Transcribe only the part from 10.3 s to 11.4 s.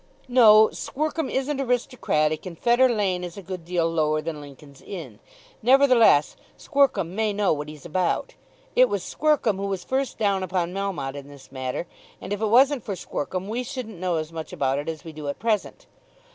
upon Melmotte in